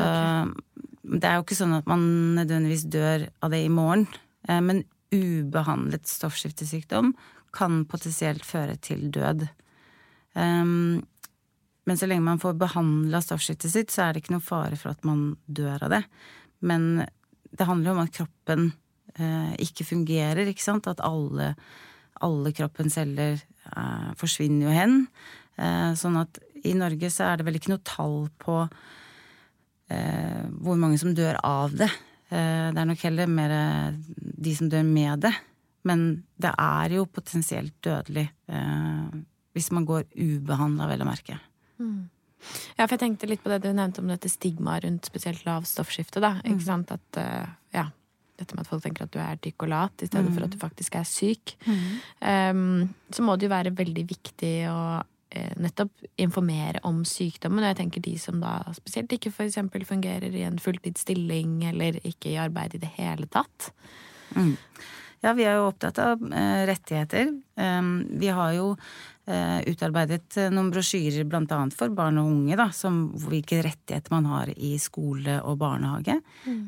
[1.03, 2.01] det er jo ikke sånn at man
[2.35, 4.07] nødvendigvis dør av det i morgen.
[4.47, 7.13] Eh, men ubehandlet stoffskiftesykdom
[7.55, 9.47] kan potensielt føre til død.
[10.37, 11.01] Um,
[11.89, 14.93] men så lenge man får behandla stoffskiftet sitt, så er det ikke noe fare for
[14.93, 16.03] at man dør av det.
[16.61, 17.07] Men
[17.55, 18.69] det handler jo om at kroppen
[19.17, 20.89] eh, ikke fungerer, ikke sant?
[20.91, 21.53] At alle,
[22.25, 24.95] alle kroppens celler eh, forsvinner jo hen.
[25.59, 28.61] Eh, sånn at i Norge så er det vel ikke noe tall på
[29.89, 31.89] eh, hvor mange som dør av det.
[32.29, 35.33] Eh, det er nok heller mer eh, de som dør med det.
[35.87, 36.07] Men
[36.41, 38.25] det er jo potensielt dødelig
[39.55, 41.37] hvis man går ubehandla, vel å merke.
[42.77, 45.67] Ja, for jeg tenkte litt på det du nevnte om dette stigmaet rundt spesielt lav
[45.67, 46.21] stoffskifte.
[46.23, 46.91] da, ikke sant?
[46.95, 47.89] At, eh, ja,
[48.39, 50.53] dette med at folk tenker at du er tykk og lat, i stedet for at
[50.53, 51.55] du faktisk er syk.
[52.23, 54.79] Um, så må det jo være veldig viktig å
[55.31, 57.63] eh, nettopp informere om sykdommen.
[57.63, 62.33] Og jeg tenker de som da spesielt ikke eksempel fungerer i en fulltidsstilling, eller ikke
[62.33, 63.73] i arbeid i det hele tatt.
[65.19, 67.33] Ja, vi er jo opptatt av eh, rettigheter.
[67.59, 68.69] Um, vi har jo
[69.29, 74.51] utarbeidet eh, noen brosjyrer annet for barn og unge, da, som hvilke rettigheter man har
[74.55, 76.19] i skole og barnehage.
[76.45, 76.63] Mm.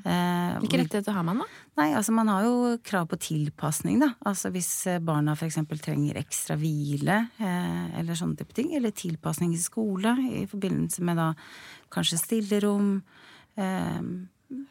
[0.61, 1.49] Hvilke rettigheter har man, da?
[1.79, 4.11] Nei, altså man har jo krav på tilpasning, da.
[4.27, 5.61] Altså hvis eh, barna f.eks.
[5.81, 8.73] trenger ekstra hvile eh, eller sånne type ting.
[8.77, 11.29] Eller tilpasning i skole i forbindelse med da
[11.93, 12.97] kanskje stillerom.
[13.55, 14.01] Eh,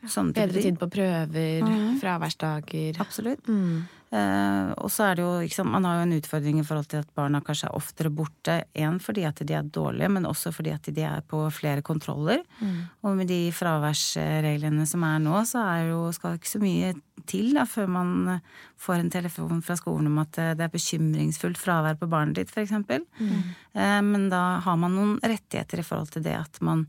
[0.04, 0.68] sånne type Bedre ting.
[0.68, 1.72] tid på prøver,
[2.02, 3.00] fraværsdager.
[3.00, 3.48] Absolutt.
[3.48, 3.88] Mm.
[4.10, 7.04] Eh, og så er det jo, sant, man har jo en utfordring i forhold til
[7.04, 8.56] at barna kanskje er oftere borte.
[8.74, 12.42] Én fordi at de er dårlige, men også fordi at de er på flere kontroller.
[13.02, 16.92] Og med de fraværsreglene som er nå, så er jo, skal det ikke så mye
[17.30, 18.40] til da, før man
[18.80, 22.50] får en telefon fra skolen om at eh, det er bekymringsfullt fravær på barnet ditt,
[22.50, 22.72] f.eks.
[22.80, 26.88] Eh, men da har man noen rettigheter i forhold til det at man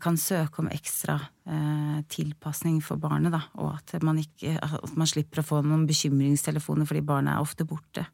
[0.00, 3.42] kan søke om ekstra eh, tilpasning for barnet, da.
[3.60, 5.84] Og at man, ikke, at man slipper å få noen
[6.30, 8.06] bekymringstelefoner fordi barnet er ofte borte.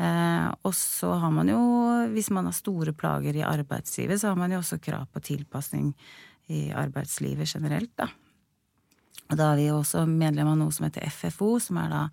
[0.00, 1.60] Eh, og så har man jo,
[2.14, 5.94] hvis man har store plager i arbeidslivet, så har man jo også krav på tilpasning
[6.48, 8.08] i arbeidslivet generelt, da.
[9.30, 12.08] Og da er vi jo også medlem av noe som heter FFO, som er da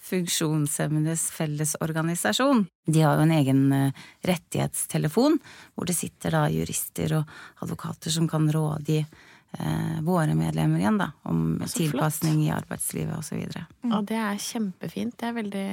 [0.00, 2.62] Funksjonshemmedes Fellesorganisasjon.
[2.86, 5.40] De har jo en egen eh, rettighetstelefon,
[5.74, 9.02] hvor det sitter da jurister og advokater som kan rådgi
[9.58, 13.66] eh, våre medlemmer igjen, da, om tilpasning i arbeidslivet og så videre.
[13.90, 15.16] Og det er kjempefint.
[15.18, 15.66] Det er veldig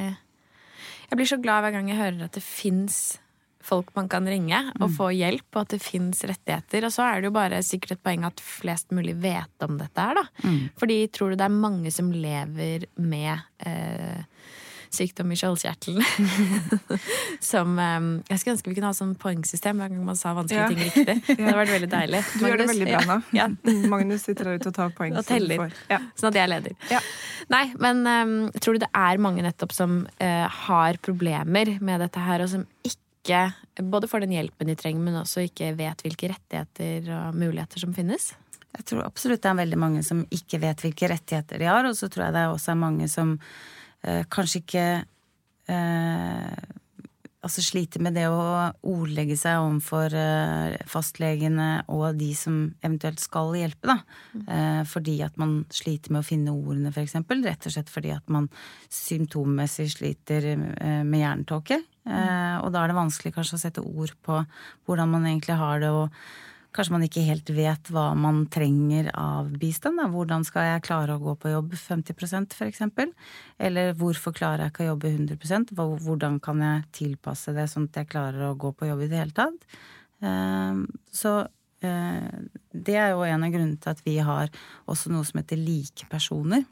[1.08, 3.18] Jeg blir så glad hver gang jeg hører at det fins
[3.68, 6.86] folk man kan ringe og få hjelp, og at det fins rettigheter.
[6.88, 10.06] Og så er det jo bare sikkert et poeng at flest mulig vet om dette
[10.06, 10.54] her, da.
[10.80, 13.34] Fordi tror du det er mange som lever med
[13.68, 14.24] eh,
[14.94, 16.04] sykdom i skjoldkjertelen.
[17.44, 20.64] som um, Jeg skulle ønske vi kunne ha sånn poengsystem hver gang man sa vanskelige
[20.64, 20.68] Ja.
[20.70, 21.18] ting riktig.
[21.38, 22.22] Det hadde vært veldig deilig.
[22.34, 23.18] Du gjør det veldig bra nå.
[23.38, 23.48] Ja.
[23.94, 25.18] Magnus sitter der ute og tar poeng.
[25.20, 25.68] Og teller.
[25.92, 26.00] Ja.
[26.20, 26.78] Sånn at jeg leder.
[26.92, 27.02] Ja.
[27.54, 32.24] Nei, men um, tror du det er mange nettopp som uh, har problemer med dette
[32.24, 33.46] her, og som ikke
[33.84, 37.92] både får den hjelpen de trenger, men også ikke vet hvilke rettigheter og muligheter som
[37.96, 38.32] finnes?
[38.78, 41.96] Jeg tror absolutt det er veldig mange som ikke vet hvilke rettigheter de har, og
[41.98, 43.36] så tror jeg det også er mange som
[44.04, 44.88] eh, kanskje ikke
[45.72, 46.76] eh,
[47.48, 48.40] Altså sliter med det å
[48.90, 53.96] ordlegge seg overfor eh, fastlegene og de som eventuelt skal hjelpe, da.
[54.42, 57.46] Eh, fordi at man sliter med å finne ordene, eksempel.
[57.46, 58.50] Rett og slett fordi at man
[58.92, 60.58] symptommessig sliter eh,
[61.06, 61.80] med hjernetåke.
[62.10, 64.42] Eh, og da er det vanskelig kanskje å sette ord på
[64.90, 66.10] hvordan man egentlig har det, og
[66.78, 69.98] Kanskje man ikke helt vet hva man trenger av bistand.
[69.98, 70.06] Da.
[70.14, 73.12] Hvordan skal jeg klare å gå på jobb 50% for eksempel?
[73.58, 77.90] Eller hvorfor klarer jeg ikke å jobbe 100 Hva- Hvordan kan jeg tilpasse det sånn
[77.90, 79.68] at jeg klarer å gå på jobb i det hele tatt?
[80.22, 81.34] Eh, Så
[81.82, 82.30] eh,
[82.74, 84.50] det er jo en av grunnene til at vi har
[84.88, 86.66] også noe som heter likepersoner.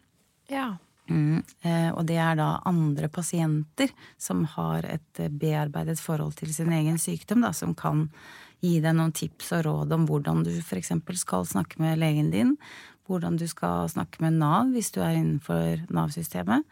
[0.54, 0.76] Ja.
[1.10, 6.72] Mm, eh, og det er da andre pasienter som har et bearbeidet forhold til sin
[6.74, 8.08] egen sykdom, da, som kan
[8.64, 10.94] gi deg noen tips og råd om hvordan du f.eks.
[11.22, 12.56] skal snakke med legen din,
[13.10, 16.66] hvordan du skal snakke med Nav hvis du er innenfor Nav-systemet,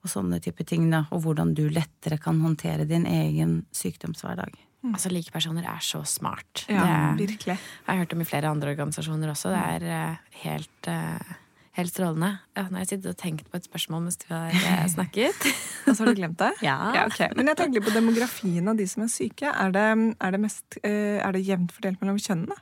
[0.00, 4.54] og sånne type ting, da, og hvordan du lettere kan håndtere din egen sykdomshverdag.
[4.88, 6.64] Altså, likepersoner er så smart.
[6.64, 7.56] Ja, det er, virkelig.
[7.58, 9.52] jeg har hørt om i flere andre organisasjoner også.
[9.52, 11.34] Det er eh, helt, eh,
[11.80, 12.30] helt strålende.
[12.56, 15.46] Ja, nå har jeg sittet og tenkt på et spørsmål mens du har eh, snakket.
[15.86, 16.50] Og så har du glemt det?
[16.66, 16.78] Ja.
[16.96, 17.22] Ja, ok.
[17.38, 19.52] Men jeg tenker litt på demografien av de som er syke.
[19.52, 22.58] Er det, er det, mest, eh, er det jevnt fordelt mellom kjønnene?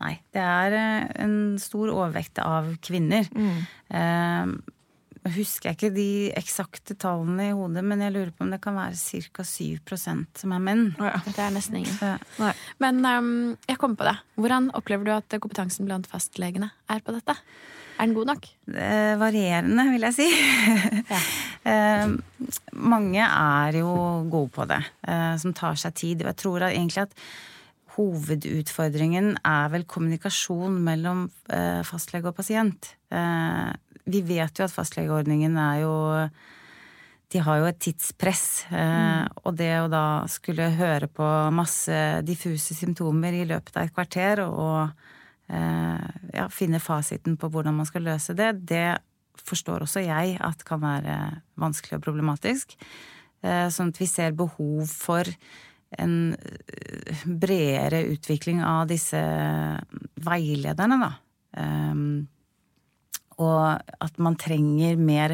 [0.00, 3.30] Nei, det er eh, en stor overvekt av kvinner.
[3.34, 4.58] Eh,
[5.28, 8.60] Nå husker jeg ikke de eksakte tallene i hodet, men jeg lurer på om det
[8.64, 9.44] kan være ca.
[9.44, 10.84] 7% som er menn.
[10.96, 11.18] Ja.
[11.26, 11.98] Det er nesten ingen.
[12.40, 12.52] Nei.
[12.80, 13.32] Men um,
[13.68, 14.14] jeg kom på det.
[14.38, 17.34] Hvordan opplever du at kompetansen blant fastlegene er på dette?
[17.98, 18.46] Er den god nok?
[18.70, 20.28] Eh, varierende, vil jeg si.
[21.12, 21.20] Ja.
[21.66, 22.12] eh,
[22.78, 23.90] mange er jo
[24.30, 26.22] gode på det, eh, som tar seg tid.
[26.22, 27.16] Og jeg tror at egentlig at
[27.98, 32.92] hovedutfordringen er vel kommunikasjon mellom eh, fastlege og pasient.
[33.10, 33.72] Eh,
[34.08, 35.96] vi vet jo at fastlegeordningen er jo
[37.28, 42.72] de har jo et tidspress, eh, og det å da skulle høre på masse diffuse
[42.72, 44.94] symptomer i løpet av et kvarter og
[45.48, 48.98] ja, finne fasiten på hvordan man skal løse det, det
[49.40, 51.16] forstår også jeg at kan være
[51.60, 52.74] vanskelig og problematisk.
[53.42, 55.28] Eh, sånn at vi ser behov for
[55.98, 59.20] en eh, bredere utvikling av disse
[60.26, 61.14] veilederne, da.
[63.38, 63.62] Og
[64.04, 65.32] at man trenger mer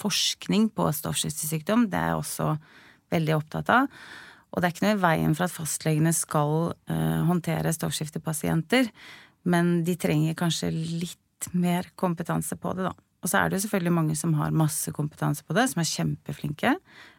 [0.00, 2.46] forskning på stoffskiftesykdom, det er jeg også
[3.12, 3.90] veldig opptatt av.
[4.50, 8.88] Og det er ikke noe i veien for at fastlegene skal eh, håndtere stoffskiftepasienter,
[9.48, 12.94] men de trenger kanskje litt mer kompetanse på det, da.
[13.20, 15.90] Og så er det jo selvfølgelig mange som har masse kompetanse på det, som er
[15.90, 16.74] kjempeflinke.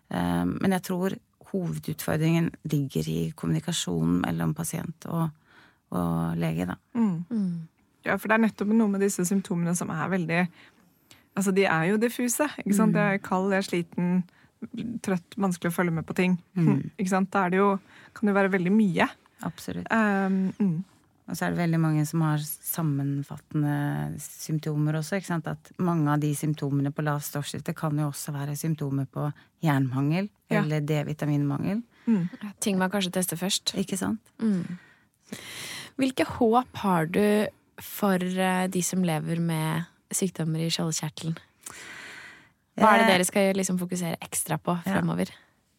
[0.09, 1.15] Eh, men jeg tror
[1.51, 5.29] hovedutfordringen ligger i kommunikasjonen mellom pasient og,
[5.93, 6.77] og lege, da.
[8.07, 10.43] Ja, for det er nettopp noe med disse symptomene som er veldig
[11.31, 12.43] Altså, de er jo diffuse.
[12.59, 12.97] ikke sant?
[12.99, 14.07] Jeg er kald, jeg er sliten,
[15.05, 16.33] trøtt, vanskelig å følge med på ting.
[16.99, 17.29] Ikke sant?
[17.31, 17.69] Da er det jo,
[18.11, 19.07] kan det jo være veldig mye.
[19.47, 19.87] Absolutt.
[19.87, 20.75] Um, mm.
[21.31, 25.15] Og så er det veldig mange som har sammenfattende symptomer også.
[25.21, 25.47] ikke sant?
[25.47, 29.29] At mange av de symptomene på lavt stoffskifte kan jo også være symptomer på
[29.63, 30.59] jernmangel Ja.
[30.61, 31.83] eller D-vitaminmangel.
[32.59, 33.71] Ting man kanskje tester først.
[33.79, 34.19] Ikke sant?
[35.95, 37.47] Hvilke håp har du
[37.79, 41.37] for eh, de som lever med sykdommer i skjoldkjertelen?
[42.75, 45.31] Hva er det Eh, dere skal liksom fokusere ekstra på fremover?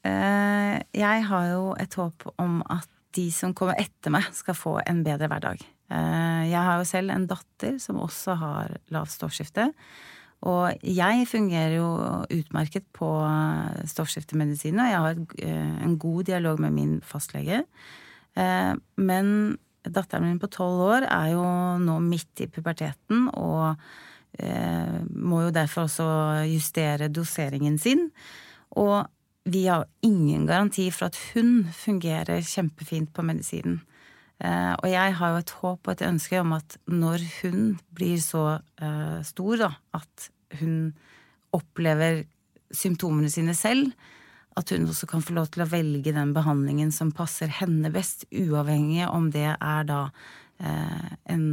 [0.04, 0.80] Ja.
[0.92, 5.02] jeg har jo et håp om at de som kommer etter meg, skal få en
[5.06, 5.62] bedre hverdag.
[5.92, 9.70] Eh, jeg har jo selv en datter som også har lavt stoffskifte.
[10.42, 11.88] Og jeg fungerer jo
[12.34, 13.08] utmerket på
[13.86, 17.62] stoffskiftemedisin, og jeg har eh, en god dialog med min fastlege.
[18.34, 21.44] Eh, Men datteren min på tolv år er jo
[21.82, 23.74] nå midt i puberteten og
[24.38, 26.06] eh, må jo derfor også
[26.50, 28.08] justere doseringen sin.
[28.78, 29.06] Og
[29.44, 33.80] vi har ingen garanti for at hun fungerer kjempefint på medisinen.
[34.42, 38.18] Eh, og jeg har jo et håp og et ønske om at når hun blir
[38.22, 40.28] så eh, stor, da, at
[40.60, 40.92] hun
[41.54, 42.24] opplever
[42.74, 43.92] symptomene sine selv,
[44.58, 48.26] at hun også kan få lov til å velge den behandlingen som passer henne best,
[48.30, 50.02] uavhengig om det er da
[50.58, 51.46] eh, en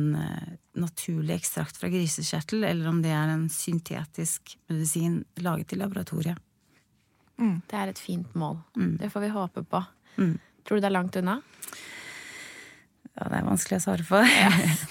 [0.79, 6.41] naturlig ekstrakt fra grisekjertel, eller om det er en syntetisk medisin laget i laboratoriet.
[7.39, 7.55] Mm.
[7.69, 8.59] Det er et fint mål.
[8.77, 8.97] Mm.
[8.99, 9.83] Det får vi håpe på.
[10.19, 10.35] Mm.
[10.67, 11.39] Tror du det er langt unna?
[13.19, 14.19] Ja, det er vanskelig å svare på.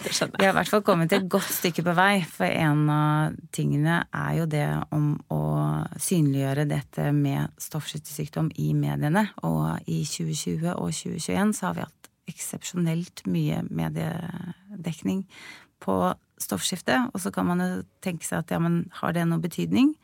[0.04, 2.82] Det skjønner Vi har i hvert fall kommet et godt stykke på vei, for en
[2.92, 5.42] av tingene er jo det om å
[5.96, 9.28] synliggjøre dette med stoffskiftesykdom i mediene.
[9.48, 15.24] Og i 2020 og 2021 så har vi hatt eksepsjonelt mye mediedekning
[15.80, 15.96] på
[16.42, 17.00] stoffskifte.
[17.14, 19.94] Og så kan man jo tenke seg at ja, men har det noe betydning?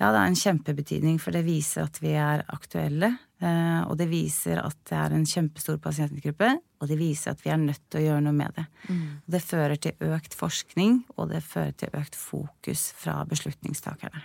[0.00, 3.18] Ja, det er en kjempebetydning, for det viser at vi er aktuelle.
[3.42, 7.50] eh, Og det viser at det er en kjempestor pasientgruppe, og det viser at vi
[7.52, 8.64] er nødt til å gjøre noe med det.
[8.88, 14.22] Og Det fører til økt forskning, og det fører til økt fokus fra beslutningstakerne.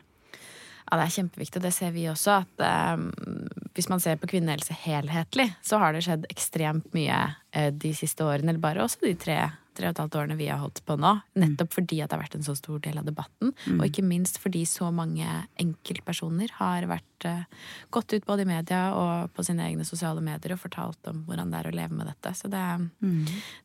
[0.86, 2.46] Ja, det er kjempeviktig, og det ser vi også.
[2.46, 2.98] At eh,
[3.76, 8.24] hvis man ser på kvinnehelse helhetlig, så har det skjedd ekstremt mye eh, de siste
[8.24, 10.94] årene, eller bare også de tre, tre og et halvt årene vi har holdt på
[11.00, 11.12] nå.
[11.42, 14.36] Nettopp fordi at det har vært en så stor del av debatten, og ikke minst
[14.44, 15.28] fordi så mange
[15.62, 17.44] enkeltpersoner har vært uh,
[17.96, 21.52] gått ut både i media og på sine egne sosiale medier og fortalt om hvordan
[21.52, 22.30] det er å leve med dette.
[22.38, 22.66] Så det,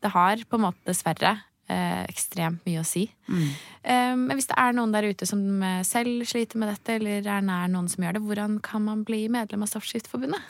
[0.02, 1.32] det har på en måte dessverre
[1.70, 3.04] eh, ekstremt mye å si.
[3.30, 7.20] Eh, Men hvis det er noen der ute som eh, selv sliter med dette, eller
[7.26, 10.40] er nær noen som gjør det, hvordan kan man bli medlem av Stoffskiftforbundet?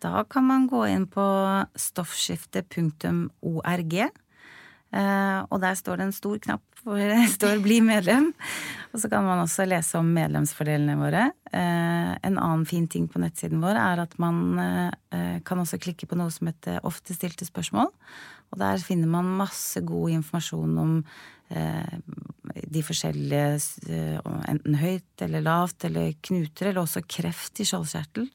[0.00, 1.24] Da kan man gå inn på
[1.76, 3.94] stoffskifte.org.
[4.92, 8.32] eh, Og der står det en stor knapp hvor det står 'bli medlem'.
[8.94, 11.32] Og så kan man også lese om medlemsfordelene våre.
[11.52, 16.06] Eh, En annen fin ting på nettsiden vår er at man eh, kan også klikke
[16.06, 17.92] på noe som heter 'ofte stilte spørsmål'.
[18.52, 21.04] Og der finner man masse god informasjon om
[21.50, 23.58] de forskjellige
[24.48, 28.28] Enten høyt eller lavt eller knuter, eller også kreft i skjoldkjertel.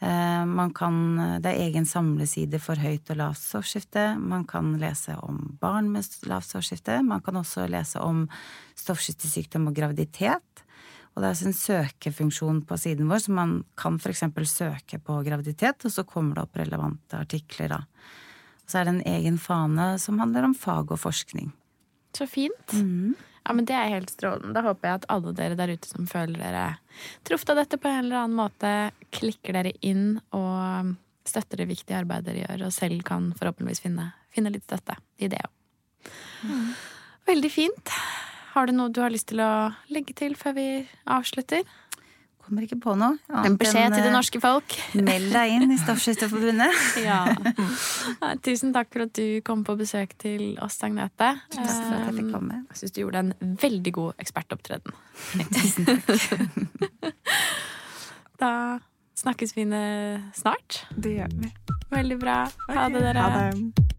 [0.00, 0.94] Eh, Man kan,
[1.42, 4.14] det er egen samleside for høyt og lavt stoffskifte.
[4.18, 7.02] Man kan lese om barn med lavt stoffskifte.
[7.04, 8.26] Man kan også lese om
[8.80, 10.64] stoffskiftesykdom og graviditet.
[11.10, 14.22] Og det er også en søkefunksjon på siden vår, så man kan f.eks.
[14.46, 17.80] søke på graviditet, og så kommer det opp relevante artikler da.
[18.62, 21.50] Og så er det en egen fane som handler om fag og forskning.
[22.16, 22.76] Så fint.
[23.46, 24.54] Ja, men Det er helt strålende.
[24.54, 26.64] Da håper jeg at alle dere der ute som føler dere
[27.24, 28.72] truffet av dette på en eller annen måte,
[29.16, 30.94] klikker dere inn og
[31.26, 35.28] støtter det viktige arbeidet dere gjør, og selv kan forhåpentligvis finne, finne litt støtte i
[35.30, 35.52] det òg.
[37.28, 37.92] Veldig fint.
[38.54, 40.66] Har du noe du har lyst til å legge til før vi
[41.06, 41.62] avslutter?
[42.50, 43.14] Kommer ikke på noe.
[43.30, 44.74] En beskjed enn, til det eh, norske folk.
[44.98, 46.80] Meld deg inn i Stoffskifteforbundet.
[47.06, 47.20] Ja.
[48.42, 51.28] Tusen takk for at du kom på besøk til oss, Agnete.
[51.54, 52.58] Tusen for at jeg fikk komme.
[52.72, 54.98] Jeg syns du gjorde en veldig god ekspertopptreden.
[55.60, 57.14] Tusen takk.
[58.40, 58.52] Da
[59.20, 59.68] snakkes vi
[60.34, 60.82] snart.
[60.96, 61.54] Det gjør vi.
[61.94, 62.40] Veldig bra.
[62.72, 63.30] Ha det, dere.
[63.30, 63.98] Ha det.